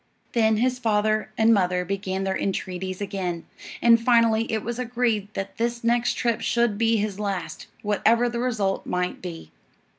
[0.33, 3.45] Then his father and mother began their entreaties again,
[3.83, 8.39] and finally it was agreed that this next trip should be his last, whatever the
[8.39, 9.51] result might be.